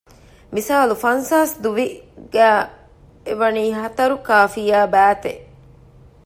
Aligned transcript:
މިސާލު 0.53 0.93
ފަންސާސް 1.03 1.55
ދުވި 1.63 1.87
ގައި 2.33 2.63
އެ 3.25 3.33
ވަނީ 3.39 3.63
ހަތަރުކާފިޔާ 3.81 4.79
ބައިތެއް 4.93 5.43